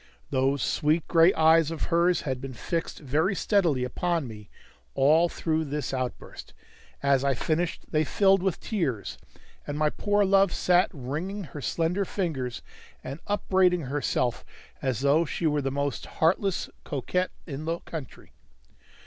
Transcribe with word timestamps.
Those 0.31 0.63
sweet 0.63 1.07
gray 1.07 1.31
eyes 1.35 1.69
of 1.69 1.83
hers 1.93 2.21
had 2.21 2.41
been 2.41 2.55
fixed 2.55 2.97
very 3.01 3.35
steadily 3.35 3.83
upon 3.83 4.27
me 4.27 4.49
all 4.95 5.29
through 5.29 5.65
this 5.65 5.93
outburst; 5.93 6.55
as 7.03 7.23
I 7.23 7.35
finished 7.35 7.85
they 7.91 8.03
filled 8.03 8.41
with 8.41 8.59
tears, 8.59 9.19
and 9.67 9.77
my 9.77 9.91
poor 9.91 10.25
love 10.25 10.51
sat 10.55 10.89
wringing 10.91 11.43
her 11.43 11.61
slender 11.61 12.03
fingers, 12.03 12.63
and 13.03 13.19
upbraiding 13.27 13.81
herself 13.81 14.43
as 14.81 15.01
though 15.01 15.23
she 15.23 15.45
were 15.45 15.61
the 15.61 15.69
most 15.69 16.07
heartless 16.07 16.67
coquette 16.83 17.29
in 17.45 17.65
the 17.65 17.77
country. 17.81 18.31